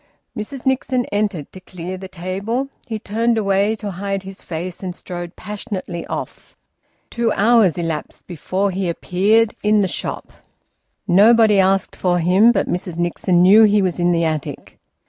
[0.35, 2.69] Mrs Nixon entered to clear the table.
[2.87, 6.55] He turned away to hide his face, and strode passionately off.
[7.11, 10.33] Two hours elapsed before he appeared in the shop.
[11.07, 14.79] Nobody asked for him, but Mrs Nixon knew he was in the attic.